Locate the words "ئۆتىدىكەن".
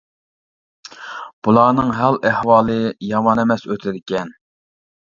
3.71-4.39